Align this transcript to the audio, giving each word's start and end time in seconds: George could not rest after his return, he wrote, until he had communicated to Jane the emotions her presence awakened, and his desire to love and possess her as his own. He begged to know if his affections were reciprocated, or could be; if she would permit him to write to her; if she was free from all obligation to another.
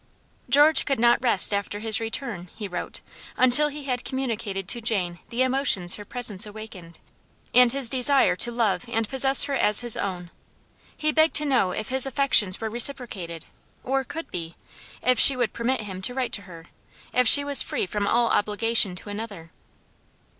George 0.49 0.85
could 0.85 0.99
not 0.99 1.21
rest 1.21 1.53
after 1.53 1.77
his 1.77 1.99
return, 1.99 2.49
he 2.55 2.67
wrote, 2.67 3.01
until 3.37 3.67
he 3.67 3.83
had 3.83 4.03
communicated 4.03 4.67
to 4.67 4.81
Jane 4.81 5.19
the 5.29 5.43
emotions 5.43 5.93
her 5.93 6.05
presence 6.05 6.43
awakened, 6.43 6.97
and 7.53 7.71
his 7.71 7.87
desire 7.87 8.35
to 8.35 8.51
love 8.51 8.85
and 8.89 9.07
possess 9.07 9.43
her 9.43 9.53
as 9.53 9.81
his 9.81 9.95
own. 9.95 10.31
He 10.97 11.11
begged 11.11 11.35
to 11.35 11.45
know 11.45 11.69
if 11.69 11.89
his 11.89 12.07
affections 12.07 12.59
were 12.59 12.67
reciprocated, 12.67 13.45
or 13.83 14.03
could 14.03 14.31
be; 14.31 14.55
if 15.03 15.19
she 15.19 15.37
would 15.37 15.53
permit 15.53 15.81
him 15.81 16.01
to 16.01 16.15
write 16.15 16.33
to 16.33 16.41
her; 16.49 16.65
if 17.13 17.27
she 17.27 17.43
was 17.43 17.61
free 17.61 17.85
from 17.85 18.07
all 18.07 18.29
obligation 18.29 18.95
to 18.95 19.09
another. 19.11 19.51